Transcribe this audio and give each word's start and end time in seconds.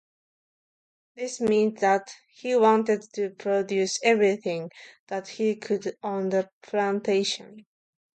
This 1.13 1.39
meant 1.39 1.79
that 1.81 2.15
he 2.33 2.55
wanted 2.55 3.03
to 3.13 3.29
produce 3.29 3.99
everything 4.03 4.71
that 5.09 5.27
he 5.27 5.55
could 5.55 5.95
on 6.01 6.29
the 6.29 6.49
plantation. 6.63 7.67